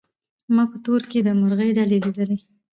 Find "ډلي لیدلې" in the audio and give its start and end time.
1.77-2.37